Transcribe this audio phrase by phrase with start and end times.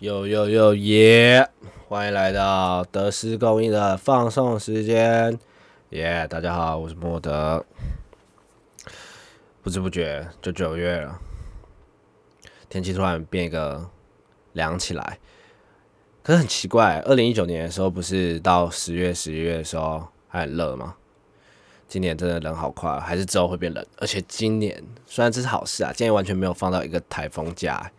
[0.00, 1.48] 又又又耶！
[1.88, 5.38] 欢迎来到德斯公益的放送时间，
[5.88, 6.26] 耶！
[6.28, 7.64] 大家好，我是莫德。
[9.62, 11.18] 不知不觉就九月了，
[12.68, 13.88] 天气突然变一个
[14.52, 15.18] 凉起来。
[16.22, 20.94] 可是很奇怪，二零一九年的时候不是到十月、十一月的时候还很热吗？
[21.88, 23.82] 今年真的冷好快，还是之后会变冷。
[23.96, 27.90] 而且今年虽然这是好事啊，今年完全没有放到一个台风假。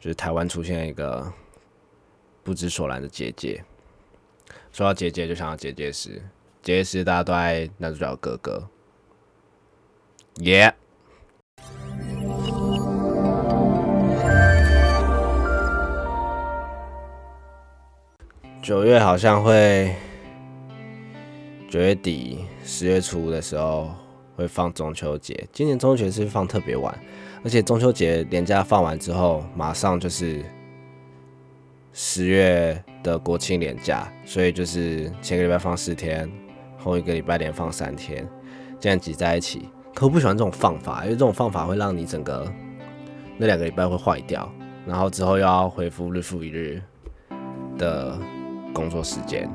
[0.00, 1.30] 就是台湾出现一个
[2.42, 3.62] 不知所然的结界。
[4.72, 6.22] 说到结界，就想到结界师。
[6.62, 8.66] 结界师大家都爱男主角哥哥。
[10.36, 10.74] 耶！
[18.62, 19.94] 九月好像会，
[21.68, 23.90] 九月底十月初的时候
[24.36, 25.46] 会放中秋节。
[25.52, 26.98] 今年中秋节是放特别晚。
[27.42, 30.44] 而且中秋节连假放完之后，马上就是
[31.92, 36.30] 十月的国庆连假，所以就是前个礼拜放四天，
[36.76, 38.28] 后一个礼拜连放三天，
[38.78, 39.70] 这样挤在一起。
[39.94, 42.46] 可我不喜欢这种放法，因为这种放法会让你整个
[43.38, 44.52] 那两个礼拜会坏掉，
[44.86, 46.80] 然后之后又要恢复日复一日
[47.78, 48.18] 的
[48.74, 49.50] 工作时间，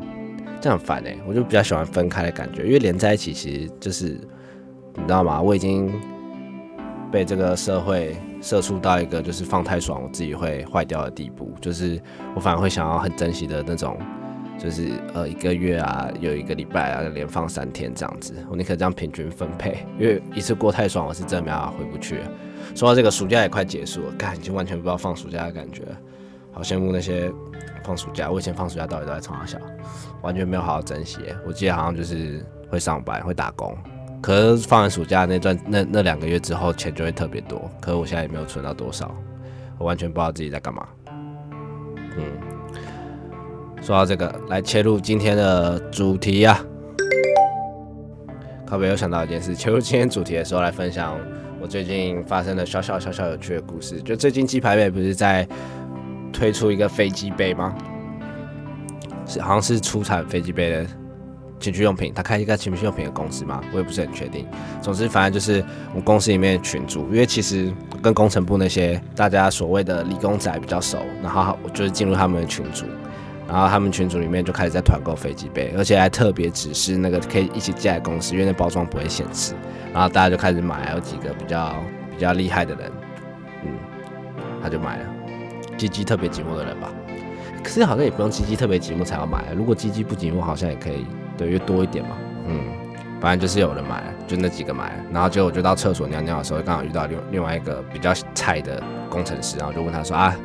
[0.59, 1.15] 这样很烦哎。
[1.27, 4.19] 我就比较喜欢分开的感觉，因为连在一起其实就是
[4.95, 5.39] 你知道吗？
[5.39, 5.93] 我已经。
[7.11, 11.53] 被这个社会射出到一个就是放太爽，我自己会坏掉的地步。
[11.61, 12.01] 就是
[12.35, 13.97] 我反而会想要很珍惜的那种，
[14.57, 18.33] 就是呃一个月啊，有一个礼拜啊，连放三天这样子。
[18.49, 22.19] 我宁可这样平均分配，因为一次过太爽，我是真的没办法回不去。
[22.75, 25.83] 说到这个，暑假也快结束了，干已经完全不知道放暑假的感觉，
[26.51, 27.31] 好羡慕那些
[27.83, 28.29] 放暑假。
[28.29, 29.65] 我以前放暑假到底都在长沙小，
[30.21, 31.19] 完全没有好好珍惜。
[31.45, 33.77] 我记得好像就是会上班，会打工。
[34.25, 37.69] 可是放完暑假那段那那两个月之后，钱就会特别多。
[37.79, 39.15] 可是我现在也没有存到多少，
[39.77, 40.83] 我完全不知道自己在干嘛。
[42.17, 42.23] 嗯，
[43.83, 46.59] 说到这个，来切入今天的主题呀。
[48.65, 51.15] 靠北又想到一件事，切入今天主题的时候，来分享
[51.61, 54.01] 我最近发生的小小小小有趣的故事。
[54.01, 55.47] 就最近鸡排杯不是在
[56.33, 57.75] 推出一个飞机杯吗？
[59.27, 60.87] 是好像是出产飞机杯的。
[61.59, 64.45] 情趣用品，他开一个情趣用品的公司嘛，我也不是很确定。
[64.81, 65.63] 总之，反正就是
[65.95, 72.85] 我公司里面的群主，因为其实跟工程部那些大家所谓的理工仔比较熟，然后我就是进入他们的群组，
[73.47, 79.53] 然后他们群组里面就开始在团购飞机杯，而且还特别指示那个可以一起寄来公司，因为那包装不会显示，
[79.93, 81.73] 然后大家就开始买，有几个比较
[82.11, 82.91] 比较厉害的人，
[83.63, 83.71] 嗯，
[84.61, 85.05] 他就买了，
[85.77, 86.91] 鸡鸡特别寂寞的人吧。
[87.63, 91.05] 可是好像也不用鸡鸡特别寂寞才要买，如果鸡鸡不寂寞，好像也可以。
[91.37, 92.11] 对，越多一点嘛，
[92.47, 92.59] 嗯，
[93.19, 100.35] 反正就是有人买，就那几个买，然后结果就到厕所尿尿的时候，刚好遇到另另外一个比较菜的工程师，然后就问他说啊，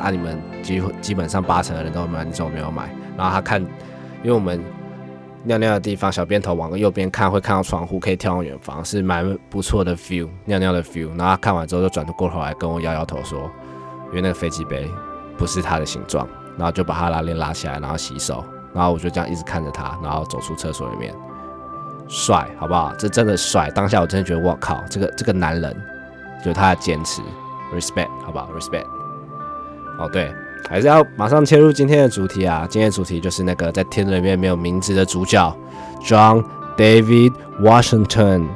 [0.00, 2.88] 啊你们基基本上八成的人都买，你怎么没有买？
[3.16, 3.60] 然后他看，
[4.22, 4.62] 因为我们
[5.44, 11.08] 尿尿的地方，小便头往右边看会看到窗户，可以眺望远方，是蛮不错的 view，尿尿的 view。
[11.16, 13.50] 然后他看完之后就转头过头来跟我摇摇头说，
[14.08, 14.86] 因为那个飞机杯
[15.38, 16.26] 不是他的形状，
[16.58, 18.44] 然后就把他拉链拉起来，然后洗手。
[18.76, 21.14] 然后我就这样一直看着他，然后走出厕所里面，
[22.08, 22.92] 帅，好不好？
[22.98, 23.70] 这真的帅。
[23.70, 25.74] 当下我真的觉得，我靠，这个这个男人
[26.40, 27.22] 就是他的坚持
[27.74, 28.84] ，respect，好不好？respect。
[29.98, 30.30] 哦，对，
[30.68, 32.66] 还是要马上切入今天的主题啊！
[32.68, 35.56] 今天的主题就是那个在天里面没有名字的主角
[36.02, 36.44] ，John
[36.76, 38.46] David Washington。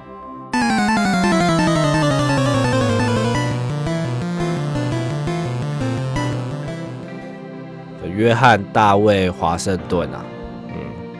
[8.21, 10.23] 约翰·大卫·华盛顿啊，
[10.69, 10.75] 嗯，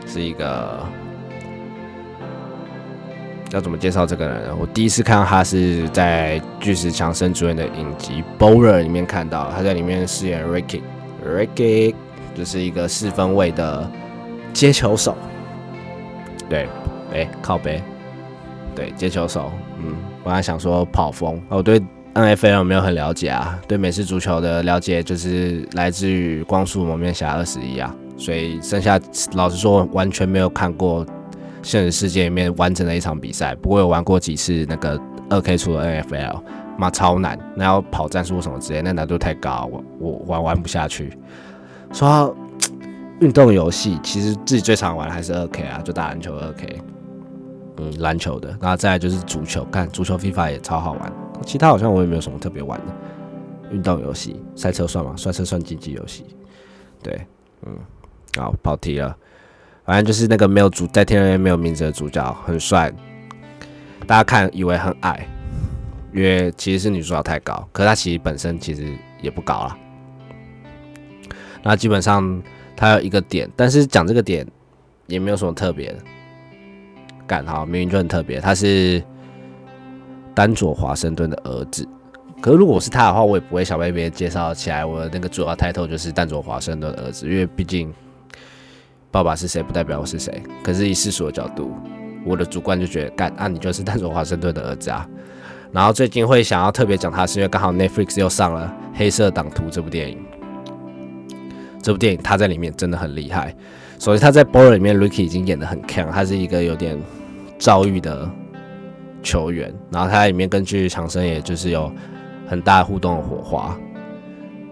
[0.07, 0.79] 是一个
[3.51, 4.55] 要怎么介绍这个人？
[4.59, 11.95] 我第一次看到他是在《巨石强森》主演的影集《Bowler》里面看到，他在里面饰演 Ricky，Ricky
[12.35, 13.89] 就是一个四分卫的
[14.53, 15.17] 接球手。
[16.47, 16.69] 对，
[17.13, 17.81] 哎，靠背，
[18.75, 19.51] 对，接球手。
[19.79, 21.81] 嗯，本来想说跑风，哦，对。
[22.13, 28.99] NFL 没有很了解啊，对美式足球的了解就是来自于光速蒙面侠二十一啊，所以剩下
[29.33, 31.05] 老实说完全没有看过
[31.63, 33.55] 现实世界里面完整的一场比赛。
[33.55, 34.99] 不过有玩过几次那个
[35.29, 36.41] 二 K 出的 NFL，
[36.77, 41.17] 妈超难，那要跑战术什么之类，那难度太高，我我玩玩不下去。
[41.93, 42.35] 说
[43.21, 46.81] 运动游戏，其实自己最常玩的还是二 K 啊，就打篮球二 K，
[47.77, 51.13] 嗯，篮球的，然后再就是足球，看足球 FIFA 也超好玩。
[51.45, 52.85] 其他好像我也没有什么特别玩的
[53.71, 55.15] 运动游戏，赛车算吗？
[55.17, 56.25] 赛车算竞技游戏。
[57.01, 57.19] 对，
[57.65, 57.77] 嗯，
[58.37, 59.15] 好跑题了。
[59.83, 62.91] 反正就是那个没有主在天上没有名字的主角，很帅。
[64.07, 65.27] 大家看以为很矮，
[66.13, 69.77] 因为其实是女主角太高，可是她其实本身其实也不高啦。
[71.63, 72.41] 那基本上
[72.75, 74.45] 他有一个点，但是讲这个点
[75.07, 75.99] 也没有什么特别的。
[77.27, 79.01] 干好，明明就很特别，他是
[80.33, 81.87] 丹佐华盛顿的儿子。
[82.41, 84.83] 可是如果我是他的话，我也不会想被别人介绍起来。
[84.83, 87.93] 我的那个主要 title 就是丹佐华盛顿的儿子，因为毕竟
[89.11, 90.41] 爸爸是谁不代表我是谁。
[90.63, 91.71] 可是以世俗的角度，
[92.25, 95.07] 我的主观就觉得干啊，你就是丹佐华盛顿的儿子啊。
[95.71, 100.17] 然后最近会想要特别讲他，是因为刚好 Netflix 又上了《黑色党徒》这部电影。
[101.81, 103.55] 这部电影他在里面真的很厉害。
[103.99, 106.99] 首先他在《b o r 里面，Ricky 已经演的很强，他是一个有点
[107.59, 108.29] 躁郁的
[109.21, 109.73] 球员。
[109.91, 111.91] 然后他在里面根据强生，也就是有。
[112.47, 113.79] 很大互动的火花，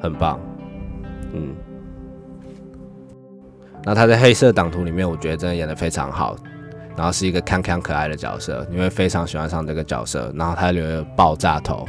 [0.01, 0.37] 很棒，
[1.31, 1.55] 嗯。
[3.85, 6.35] 那他在《黑色党徒》里面，我觉得真的演的非常好，
[6.97, 10.29] 然后是一个康康可爱的角色，你会非常喜欢上这个角色。
[10.35, 11.87] 然后他留了爆炸头，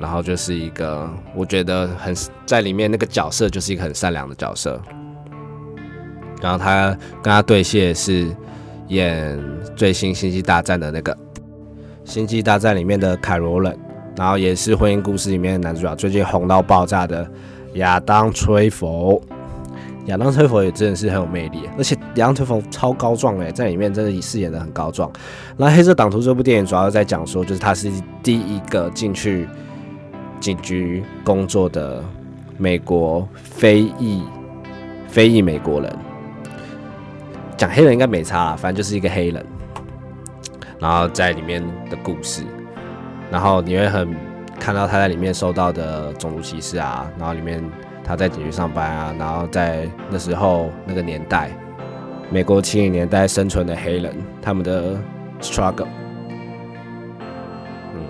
[0.00, 2.14] 然后就是一个我觉得很
[2.46, 4.80] 在里面那个角色就是一个很善良的角色。
[6.40, 8.34] 然后他跟他对戏是
[8.88, 9.38] 演
[9.76, 11.14] 最新《星际大战》的那个
[12.04, 13.78] 《星际大战》里面的凯罗人。
[14.16, 17.24] 然后也是婚姻故事里面的男主角，最近红到爆炸的
[17.74, 19.22] 亚当·崔佛。
[20.06, 25.08] 亚当·崔佛也真的是很有魅力，而且亚当·崔佛超高壮诶，在里面真的饰演的很高壮。
[25.56, 29.46] 那《黑色党徒》这部电影主要在讲说，就是他是第一个进去
[30.40, 32.02] 警局工作的
[32.56, 34.24] 美国非裔
[35.06, 35.96] 非裔美国人。
[37.58, 39.44] 讲黑人应该没差，反正就是一个黑人。
[40.80, 42.44] 然后在里面的故事。
[43.30, 44.16] 然后你会很
[44.58, 47.62] 看到他在里面受到的种族歧视啊，然后里面
[48.02, 51.50] 他在警局上班啊，然后在那时候那个年代，
[52.30, 54.94] 美国七零年代生存的黑人他们的
[55.42, 55.88] struggle，
[57.92, 58.00] 嗯，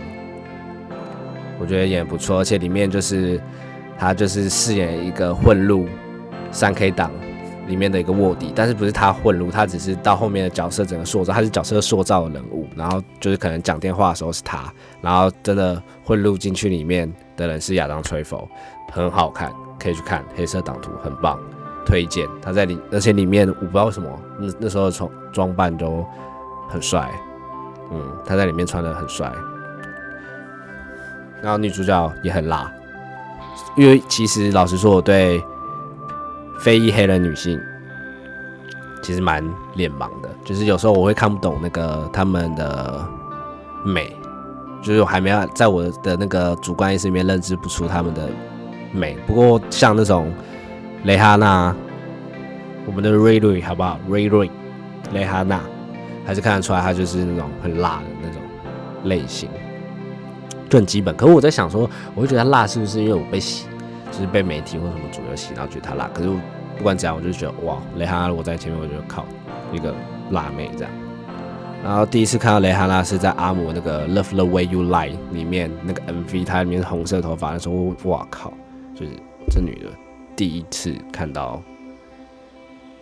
[1.59, 3.41] 我觉得演不错，而且里面就是
[3.99, 5.89] 他就是饰演一个混入
[6.53, 7.11] 三 K 党。
[7.69, 14.73] 里面的一个卧底，但是不是他混入，他只是到后面的角色整个塑造，他是角色塑造的人物，然后就是可能讲电话的时候是他，
[15.03, 18.49] 然后真的混入进去里面的人是亚当·崔佛，
[18.91, 21.39] 很好看，可以去看《黑色党徒》，很棒，
[21.85, 22.27] 推荐。
[22.41, 24.09] 他在里，而且里面我不知道为什么
[24.41, 26.05] 那那时候装装扮都
[26.69, 27.11] 很帅，
[27.93, 29.31] 嗯，他在里面穿的很帅，
[31.43, 32.73] 然后女主角也很辣，
[33.77, 35.41] 因为其实老实说，我对。
[36.59, 37.61] 非裔黑人女性
[39.03, 39.43] 其实蛮
[39.75, 43.09] 脸盲的，就是有时候我会看不懂那个他们的
[43.85, 44.15] 美，
[44.83, 48.29] 就是我还没有在我的那个主观意识里面认知不出他们的
[48.93, 49.17] 美。
[49.27, 50.33] 不过像那种
[51.05, 51.75] 蕾哈娜，
[52.87, 53.99] 我们的瑞瑞好不好？
[54.09, 54.51] 瑞瑞，
[55.13, 55.61] 蕾哈娜
[56.27, 58.43] 还是看得出来，她就是那种很辣的那种
[59.05, 59.49] 类型，
[60.69, 61.17] 就很基本。
[61.17, 63.67] 可是我在想说，我会觉得她辣是不是因为我被洗？
[64.11, 66.09] 就是被媒体或什么主流洗，然后觉得她辣。
[66.15, 66.31] 可是
[66.79, 69.27] 不管怎样，我就觉得哇，蕾哈娜我在前面，我就靠
[69.73, 69.93] 一个
[70.31, 70.93] 辣妹这样。
[71.85, 78.53] 然后第一次看到蕾哈娜是在阿姆那个《Love the Way You Lie》里面那个 MV，她里面红色头发的时候，哇靠，
[78.95, 79.13] 就是
[79.51, 79.91] 这女的
[80.35, 81.61] 第一次看到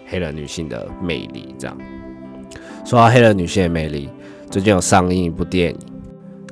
[0.07, 1.77] 黑人女性的魅力这样。
[2.85, 4.09] 说到黑人女性的魅力，
[4.51, 5.79] 最近有上映一部电影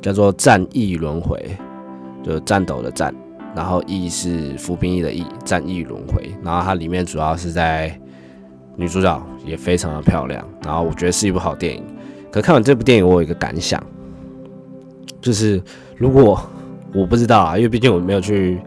[0.02, 1.38] 叫做《战役轮回》，
[2.24, 3.14] 就是战斗的战。
[3.54, 6.34] 然后义是服兵役的义，战役轮回。
[6.42, 7.98] 然后它里面主要是在
[8.76, 10.46] 女主角也非常的漂亮。
[10.64, 11.84] 然后我觉得是一部好电影。
[12.32, 13.80] 可看完这部电影，我有一个感想，
[15.20, 15.62] 就是
[15.96, 16.40] 如果
[16.92, 18.58] 我不知道啊，因为毕竟我没有去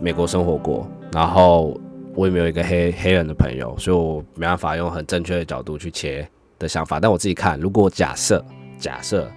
[0.00, 1.80] 美国生活过，然后
[2.16, 6.98] 我也没有一个黑黑人的朋友，所以我没办法用很正确的角度去切的想法。
[6.98, 8.44] 但我自己看，如果假设
[8.78, 9.30] 假设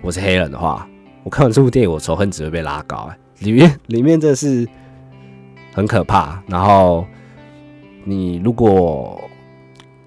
[0.00, 0.88] 我是黑人的话，
[1.24, 3.18] 我看完这部电影，我仇恨值会被拉高哎。
[3.42, 4.66] 里面里面这是
[5.74, 7.04] 很可怕，然 后
[8.04, 9.20] 你如果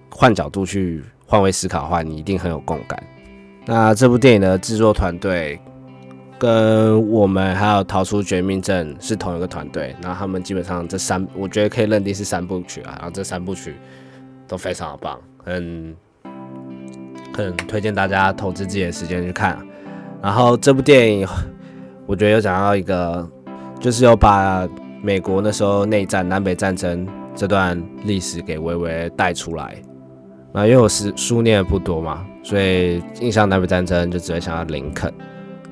[0.09, 3.01] 换角度去换位思考的话，你一定很有共感。
[3.65, 5.59] 那这部电影的制作团队
[6.37, 13.75] 跟我们还有《逃出绝命镇》是同一个团队，然后他们基本上这三，我觉得可以认定是三部曲啊，然后这三部曲
[14.47, 15.95] 都非常的棒，很
[17.33, 19.57] 很推荐大家投资自己的时间去看。
[20.21, 21.27] 然后这部电影。
[22.07, 23.27] 我觉得有讲到一个，
[23.79, 24.67] 就是有把
[25.01, 29.75] 美国那时候内战、南北战争这段历史给微微带出来。
[30.53, 35.11] 那因为我是书念的不多嘛，所以印象南北战争就只会想到林肯。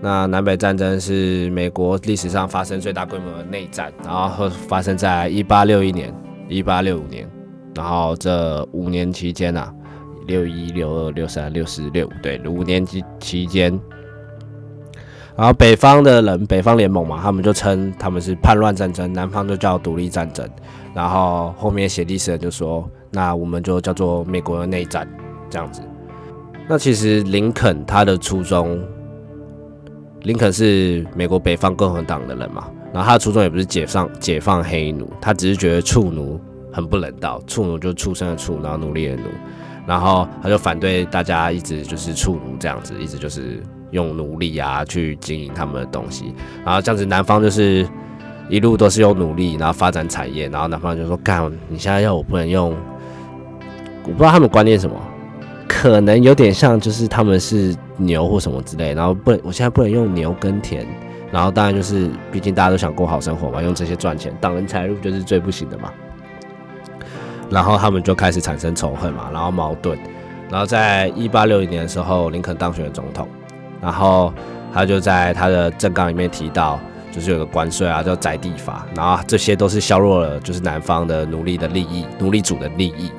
[0.01, 6.13] 那南北战争是美国历史上发生最大规模的内战，然后发生在一八六一年、
[6.49, 7.29] 一八六五年，
[7.75, 9.73] 然后这五年期间啊，
[10.27, 13.79] 六一、六二、六三、六四、六五，对，五年期期间。
[15.35, 20.47] 然后北方的人，北方联盟嘛，他们就称他们是叛乱战争，南方就叫独立战争。
[20.93, 25.07] 然后后面写历史人就说，那我们就叫做美国的内战
[25.49, 25.81] 这样子。
[26.67, 28.79] 那其实林肯他的初衷，
[30.21, 36.39] 林肯是美国北方共和党的人嘛，然后他的初衷也不是解放解放黑奴，他只是觉得畜奴
[36.71, 39.23] 很不人道，畜奴就畜生的畜，然后奴隶的奴，
[39.87, 43.63] 然后他就反对大家一直就是畜奴这样子，一直就是
[43.93, 46.35] 用努力啊去经营他们的东西，
[46.65, 47.87] 然后这样子南方就是
[48.49, 52.75] 一路都是用努力，然后发展产业，然后南方就说干，你现在要我不能用，
[54.03, 54.95] 我不知道他们观念什么。
[55.65, 60.85] 可能有点像，就是他们是牛或什么之类，然后不能，我现在不能用牛耕田，
[61.31, 65.91] 然后当然就是，毕竟大家都想过好生活嘛，用这些赚钱，挡人财路就是最不行的嘛。
[67.49, 69.97] 然后他们就开始产生仇恨嘛，然后矛盾，
[70.49, 73.27] 然后在一八六零年的时候，林肯当选了总统，
[73.83, 74.33] 然后
[74.73, 76.79] 他就在他的政纲里面提到，
[77.11, 83.11] 就是有个关税啊，叫宅地法，然后这些都是削弱了就是南方的奴隶的利益，奴隶主的利益。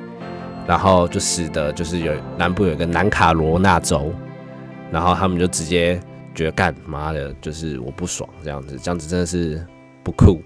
[0.67, 4.11] 然后就使得就是有南部有一个南卡罗纳州，
[4.91, 6.01] 然后他们就直接
[6.33, 9.63] 觉得干妈的，就是我不爽这样子，这样子真的是
[10.01, 10.41] 不酷，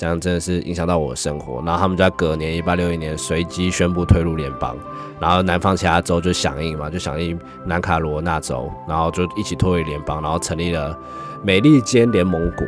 [0.00, 1.62] 这样真的是影响到我的生活。
[1.62, 4.74] 然后他们就在隔年一八六一年随机宣布退入联邦，
[5.20, 10.98] 然后南方其他州就响应嘛，就响应南卡罗纳州，然后就一起脱离联邦，然后成立了
[11.42, 12.66] 美利坚联盟国，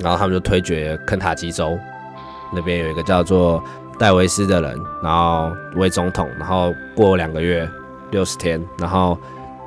[0.00, 1.78] 然后他们就推决肯塔基州
[2.52, 3.62] 那边有一个叫做。
[3.98, 7.68] 戴维斯的人，然后为总统，然后过两个月，
[8.10, 9.16] 六十天，然后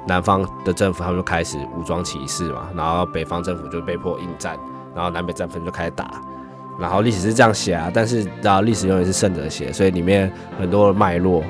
[0.07, 4.57] 南方的政府他们就开始武装起事嘛，然后北方政府就被迫应战，
[4.95, 6.09] 然后南北战分就开始打，
[6.79, 11.43] 然后历史是这样写啊，但是然后历史永远是胜者写，所以里面很多脉络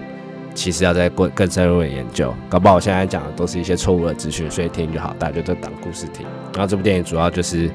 [0.56, 6.25] 其实要再更更深入的研究，搞不好我现在讲的都是一些错误的资讯，所以听就好，大家就在当故事听。
[6.54, 7.70] 然后这部电影主要就是，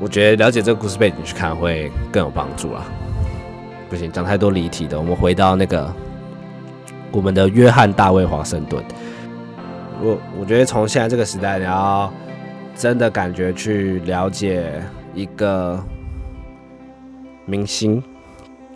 [0.00, 2.86] 我觉得了解这个故事背景去看会更有帮助啊。
[3.90, 4.98] 不行，讲太多离题的。
[4.98, 5.92] 我们回到那个
[7.12, 8.82] 我们的约翰大卫华盛顿。
[10.02, 12.12] 我我觉得从现在这个时代，你要
[12.76, 14.70] 真的感觉去了解
[15.14, 15.82] 一个
[17.46, 18.02] 明星、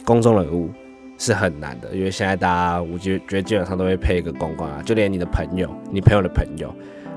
[0.06, 0.70] 公众人物
[1.18, 6.74] 是很难的，因为现在大家我觉觉得基本上都会配一个公关啊，就连你的朋友、你朋友的朋友，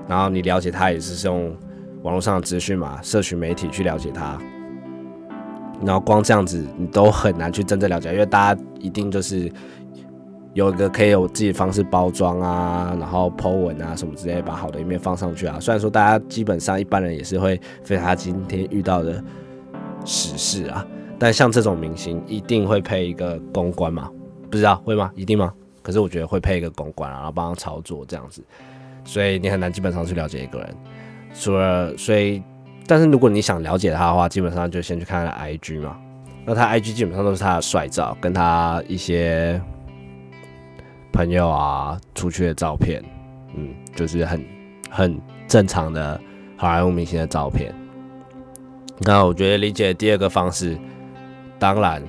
[0.10, 1.56] 然后你了解他也是用
[2.02, 4.38] 网络上的资讯嘛，社群媒体去了解他。
[5.86, 9.50] 然后光这样子，你都很难去真正了解，因为大家一定就是
[10.53, 15.60] 有一个可以有自己方式包装啊，然后 Po 文啊什么之类，把好的一面放上去啊。
[15.60, 19.24] 虽然说大家基本上一般人也是会分享今天遇到的
[20.05, 20.86] 史事啊，
[21.17, 24.10] 但像这种明星一定会配一个公关嘛？
[24.51, 25.12] 不知道会吗？
[25.15, 25.51] 一定吗？
[25.81, 28.43] 可是我觉得会配一个公关，然后帮他操作这样子，
[29.03, 30.75] 所以你很难基本上去了解一个人，
[31.33, 32.41] 除了所以。
[32.86, 35.98] 但是如果你想了解他的话，基本上就先去看他的 IG 嘛。
[36.45, 39.60] 那他 IG 基本上都是他的帅照，跟他一些
[41.13, 43.01] 朋友啊出去的照片，
[43.55, 44.43] 嗯，就是很
[44.89, 45.17] 很
[45.48, 46.20] 正常的
[46.58, 47.74] 好莱坞明星的照片。
[49.00, 50.77] 那我觉得理解第二个方式，
[51.60, 52.01] 当然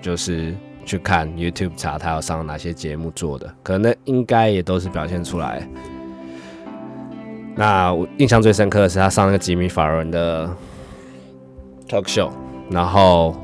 [0.00, 0.54] 就是
[0.84, 5.66] 去看 YouTube 查他要上哪些节目做的，可能应该也都是表现出来。
[7.54, 10.48] 那我印象最深刻的是他上那个吉米法伦的
[11.88, 12.30] talk show，
[12.70, 13.36] 然后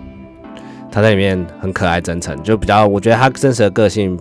[0.91, 4.19] 他在里面很可爱真诚，就比较我觉得他真实的个性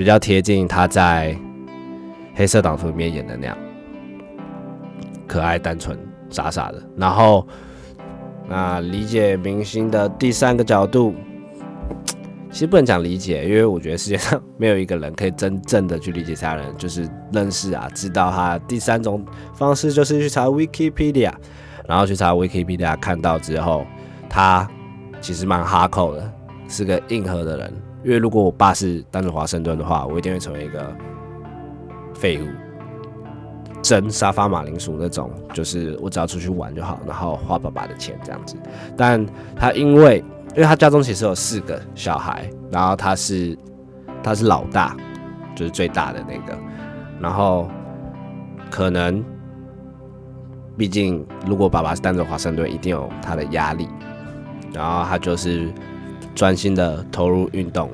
[0.00, 1.36] 比较贴近他在
[2.34, 3.58] 黑色党徒里面演的那样，
[5.28, 5.94] 可爱单纯
[6.30, 6.82] 傻傻的。
[6.96, 7.46] 然后
[8.48, 11.14] 那理解明星的第三个角度。
[12.50, 18.58] 其实不能讲理解，因为我觉得世界上没有一个人可以真正的去理解其他人，就是认识啊，知道他。
[18.60, 21.30] 第三种方式 就是去查 Wikipedia，
[21.86, 23.84] 然后去查 Wikipedia，看到之后，
[24.30, 24.66] 他
[25.20, 26.32] 其实蛮哈扣的，
[26.68, 27.72] 是个硬核的人。
[28.02, 30.94] 因为如果我爸是当着华盛顿的话，我一定会成为一个
[32.14, 32.46] 废物，
[33.82, 38.56] 真沙发马铃薯那种，就是我只要出去玩就好，然后花爸爸的钱这样子。
[38.96, 43.56] 但他因为因为他家中其实有四个小孩，然后他是
[44.22, 44.96] 他是老大，
[45.54, 46.58] 就是最大的那个，
[47.20, 47.68] 然后
[48.70, 49.22] 可能
[50.76, 53.86] 毕竟如果爸爸是单着华盛顿，一定有他的压力，
[54.72, 55.70] 然后他就是
[56.40, 57.90] 专心的投入运动，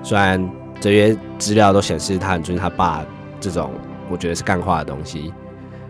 [0.00, 3.04] 虽然这些资料都显示他很尊敬他爸
[3.40, 3.68] 这种，
[4.08, 5.34] 我觉得是干话的东西，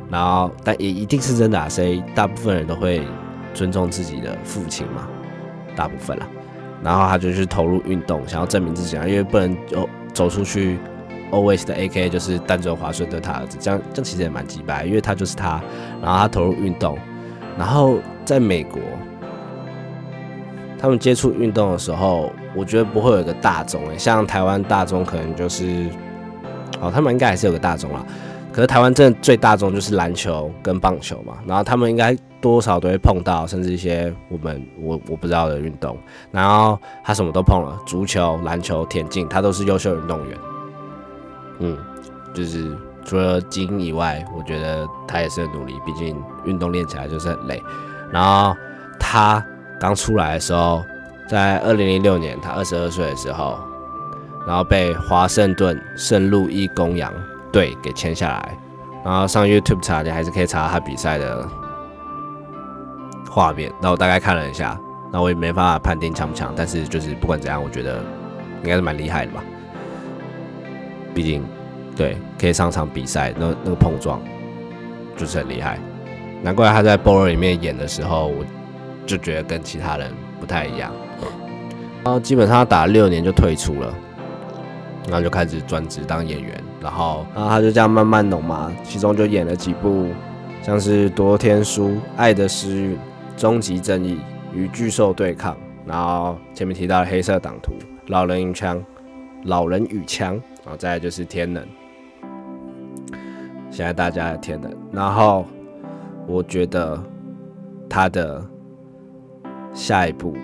[0.08, 3.06] 然后但也一定是真的啊，所以大部分人都会
[3.52, 5.06] 尊重自己的父亲嘛。
[5.76, 6.26] 大部分了，
[6.82, 10.78] 然后他就去投入运动，想要证明自己啊，因为不能走走出去
[11.30, 15.60] always 的 AK 就是单纯华顺的他儿子，这样这样其实也蛮鸡白，因为他就是他，
[16.00, 16.96] 然后他投入运动，
[17.58, 18.80] 然后在美国，
[20.84, 25.88] 他们接触运动的时候，我觉得不会有一个大众诶，像台湾大众可能就是，
[26.78, 28.04] 哦，他们应该还是有个大众啦，
[28.52, 35.96] 可是台湾真的最大众就是篮球跟棒球嘛，然后他们应该多少都会碰到，甚至一些我们我我不知道的运动，
[36.30, 40.38] 然后他什么都碰了，足球、篮球、田径，他都是优秀运动员。
[41.60, 41.78] 嗯，
[42.34, 42.76] 就是
[43.06, 46.14] 除了基因以外，我觉得他也是很努力，毕竟
[46.44, 47.62] 运动练起来就是很累。
[48.12, 48.54] 然后
[49.00, 49.42] 他
[49.80, 50.84] 刚出来的时候，
[51.28, 53.58] 在二零零六年，他二十二岁的时候，
[54.46, 57.12] 然后被华盛顿圣路易公羊
[57.52, 58.58] 队给签下来。
[59.04, 61.46] 然后上 YouTube 查，你还是可以查他比赛的
[63.30, 63.70] 画面。
[63.82, 64.80] 那我大概看了一下，
[65.12, 67.98] 那我也没办法判定强不强，但是就是不管怎样，我觉得
[68.62, 69.44] 应该是蛮厉害的吧。
[71.14, 71.44] 毕竟，
[71.94, 74.20] 对，可以上场比赛，那那个碰撞
[75.16, 75.78] 就是很厉害。
[76.42, 78.44] 难怪他在《b o r 里面演的时候，我
[79.06, 80.92] 就觉得跟其他人不太一样。
[82.02, 83.94] 然后基本上他打了六年就退出了，
[85.08, 86.52] 然后就开始专职当演员。
[86.80, 90.08] 然后，然后他就这样慢慢弄嘛，其中就演了几部，
[90.62, 92.92] 像是《夺天书》《爱的诗韵》
[93.36, 94.14] 《终极正义》
[94.54, 95.54] 《与巨兽对抗》，
[95.86, 97.72] 然后前面提到的《黑色党徒》
[98.08, 98.76] 《老人与枪》
[99.44, 100.36] 《老人与枪》。
[100.64, 101.62] 然后再就是天能，
[103.70, 104.74] 现在大家的天能。
[104.90, 105.44] 然后
[106.26, 106.98] 我觉得
[107.86, 108.42] 他的
[109.74, 110.34] 下一步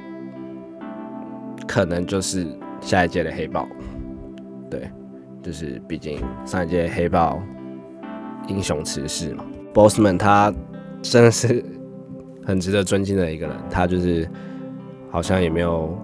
[1.66, 2.46] 可能就是
[2.80, 3.66] 下一届的黑豹，
[4.68, 4.90] 对，
[5.42, 7.40] 就是毕竟上一届黑豹
[8.48, 9.44] 英雄辞世嘛。
[9.72, 10.52] Bossman 他
[11.00, 11.64] 真的是
[12.44, 14.28] 很值得尊敬的一个人，他就是
[15.10, 15.96] 好像也没有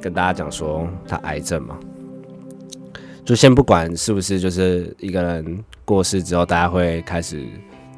[0.00, 1.78] 跟大家讲说他癌症嘛。
[3.22, 7.46] 就先不管是不是就是一个人过世之后，大家会开始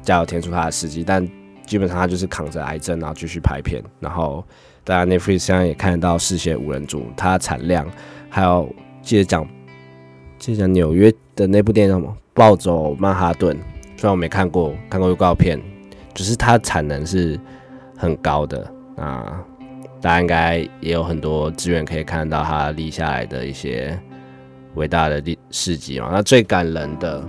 [0.01, 1.25] 加油添出他的事迹，但
[1.65, 3.81] 基本上他就是扛着癌症，然后继续拍片。
[3.99, 4.43] 然后
[4.83, 7.87] 大家 Netflix 现在也看得到《嗜血五人组》，它的产量，
[8.29, 9.47] 还有记得讲
[10.37, 13.55] 记得讲纽约的那部电影什么《暴走曼哈顿》，
[13.97, 15.59] 虽然我没看过，看过预告片，
[16.13, 17.39] 只是它产能是
[17.97, 19.43] 很高的啊。
[20.01, 23.97] 大家应该也有很多资源可以看到他立下来的一些。
[24.75, 27.23] 伟大的历事迹嘛，那最感人的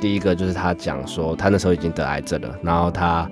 [0.00, 3.30] 第一个就是他讲说，他那时候已经得癌症了，然后他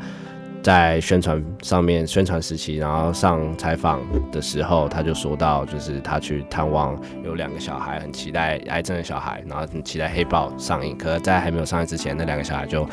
[0.67, 4.01] 在宣传上面宣传时期，然后上采访
[4.33, 12.85] 的时候，他就说到，就是他去探望有两个小孩，很期待癌症的小孩，然后很期待黑豹上映，可是在还没有上映之前，那两个小孩就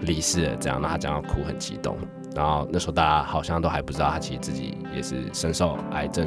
[0.00, 1.94] 离世了，这样，那他讲到哭很激动，
[2.34, 6.26] 然后那时候大家好像都还不知道他其实自己也是深受癌症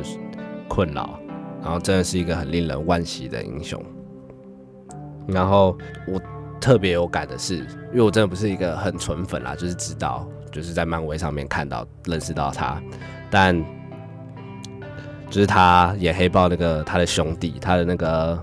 [0.68, 1.20] 困扰。
[1.64, 3.84] 然后真的是一个很令人惋惜的英雄。
[5.26, 5.76] 然后
[6.08, 6.22] 我
[6.64, 12.82] 特别有感的是，因为我真的不是一个很纯粉啦，就是知道，就是在漫威上面看到、认识到他，
[13.30, 13.54] 但
[15.30, 18.42] 就是他演黑豹那个他的兄弟，他的那个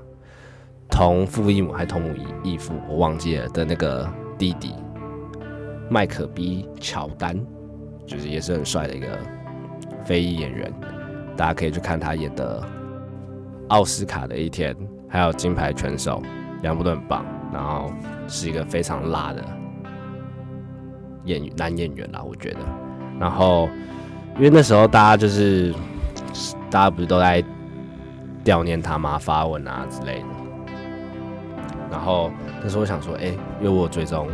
[0.91, 4.07] 同父异母还同母异父，我忘记了的那个
[4.37, 4.75] 弟弟
[5.89, 7.35] 麦克比乔丹，
[8.07, 9.07] 就是也是很帅的一个
[10.05, 10.71] 非裔演员，
[11.39, 12.63] 大家可以去看他演的。
[13.69, 14.77] 奥斯卡的一天，
[15.09, 16.21] 还有金牌拳手，
[16.61, 17.25] 两部都很棒。
[17.53, 17.93] 然后
[18.29, 19.45] 是一个非常辣的
[21.25, 22.59] 演男演员啦，我觉得。
[23.19, 23.69] 然后
[24.37, 25.75] 因为那时候大家就是
[26.71, 27.43] 大家不是都在
[28.45, 29.19] 悼念他吗？
[29.19, 30.27] 发文啊之类的。
[31.91, 32.31] 然后
[32.63, 33.27] 那时候我想说，哎，
[33.61, 34.29] 因为我追踪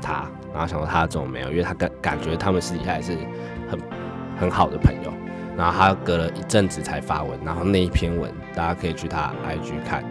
[0.00, 3.16] 他，然后想说他这种没有，因为他感感觉他们私底下也是
[3.68, 3.78] 很
[4.38, 5.12] 很好的朋友。
[5.54, 10.02] 然后他隔了一阵子才发文，然后那一篇文大家可以去他 IG 看，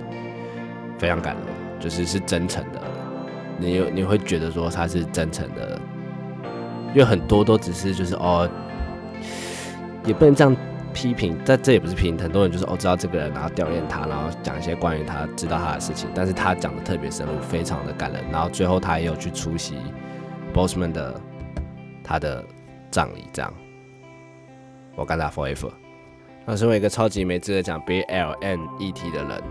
[1.00, 1.46] 非常感人，
[1.82, 2.82] 就是是真诚的。
[3.58, 5.78] 你有你会觉得说他是真诚的，
[6.94, 8.50] 因为很多都只是就是哦，
[10.06, 10.56] 也不能这样
[10.94, 12.18] 批评，但这也不是批评。
[12.18, 18.24] 很多人就是哦知道这个人，然后悼念他，然后讲一些关于他知道他的事情，但是他讲的特别深入，非常的感人。
[18.32, 19.76] 然后最后他也有去出席
[20.54, 21.20] Bossman 的
[22.04, 22.44] 他的
[22.90, 23.54] 葬礼，这样。
[24.96, 25.72] 我干他 forever。
[26.46, 29.42] 那身为一个超级没资格讲 B L N E T 的人，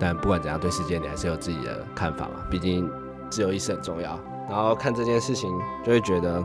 [0.00, 2.40] 但不管怎样，对世界你还是有自己的看法嘛。
[2.50, 2.90] 毕竟
[3.28, 4.18] 自由意识很重要。
[4.48, 5.48] 然后看这件事情，
[5.84, 6.38] 就会觉得，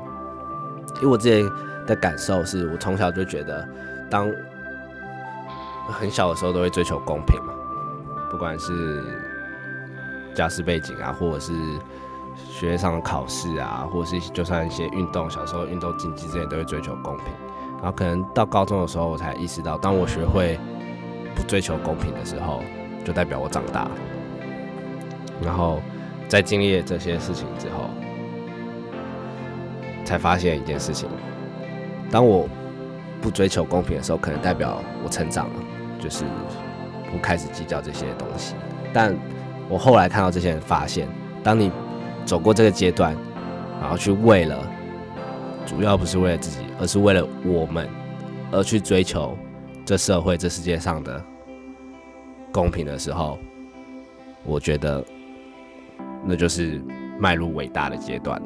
[0.98, 1.50] 因为我自己
[1.88, 3.68] 的感受是，我从小就觉得，
[4.12, 4.30] 当
[5.88, 7.54] 很小的时候都会追求公平嘛，
[8.30, 9.04] 不管是
[10.36, 11.54] 家世背景啊，或者是
[12.36, 17.26] 学业上的考试啊，或者是就算一些运动，小时候运动竞技这些都会追求公平。
[17.78, 20.60] 然后可能到高中的时候，我才意识到，当我学会
[21.36, 22.62] 不追求公平的时候，
[23.06, 23.92] 就代表我长大了。
[25.42, 25.82] 然后
[26.28, 27.90] 在经历了这些事情之后，
[30.04, 31.08] 才发现一件事情：
[32.12, 32.50] 当我
[33.22, 35.54] 不追求公平的时候，可能代表我成长了，
[36.00, 36.26] 就是
[37.12, 38.56] 不开始计较这些东西。
[38.92, 39.16] 但
[39.70, 41.08] 我后来看到这些人，发现
[41.44, 41.72] 当你
[42.26, 43.16] 走过这个阶段，
[43.82, 44.58] 然后去为了，
[45.66, 47.90] 主要不是为了自己，而是为了我们
[48.52, 49.38] 而去追求
[49.84, 51.24] 这社会、这世界上的
[52.56, 53.38] 公平的时候，
[54.46, 55.04] 我觉得
[56.24, 56.82] 那就是
[57.20, 58.42] 迈入伟大的阶段。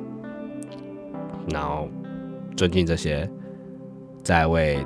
[1.52, 1.88] 然后
[2.58, 3.30] 尊敬这些
[4.24, 4.84] 在为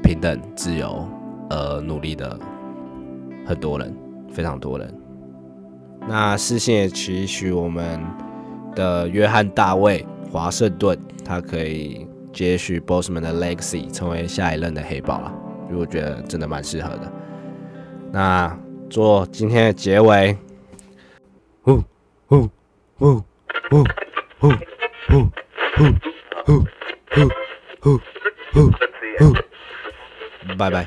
[0.00, 1.04] 平等、自由
[1.50, 2.38] 而努力的
[3.44, 3.92] 很多人，
[4.32, 4.94] 非常多人。
[6.06, 8.00] 那视线也期许我们
[8.76, 15.34] 的约翰大卫华盛顿，他可以接续 Bossman 的 Legacy，成为下一任的黑豹了。
[15.68, 17.12] 因为我觉得真的蛮适合的。
[18.14, 18.56] 那
[18.88, 20.38] 做今天的结尾，
[21.62, 21.82] 呼
[22.28, 22.48] 呼
[22.96, 23.20] 呼
[23.68, 23.84] 呼呼
[24.38, 24.50] 呼
[25.08, 25.18] 呼
[25.74, 25.82] 呼
[27.10, 27.28] 呼
[27.80, 28.70] 呼呼
[29.18, 30.86] 呼，拜拜。